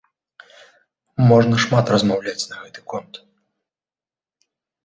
[1.31, 3.13] Можна шмат размаўляць на гэты конт.